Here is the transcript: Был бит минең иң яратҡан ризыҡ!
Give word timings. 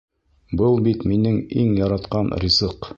Был 0.61 0.79
бит 0.89 1.05
минең 1.13 1.39
иң 1.65 1.71
яратҡан 1.85 2.37
ризыҡ! 2.47 2.87